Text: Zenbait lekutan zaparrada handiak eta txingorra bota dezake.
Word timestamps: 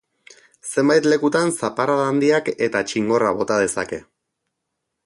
Zenbait 0.69 1.09
lekutan 1.11 1.53
zaparrada 1.59 2.09
handiak 2.15 2.51
eta 2.69 2.83
txingorra 2.93 3.31
bota 3.43 3.61
dezake. 3.67 4.03